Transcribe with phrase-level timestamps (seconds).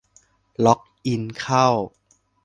[0.65, 1.67] ล็อกอินเข้า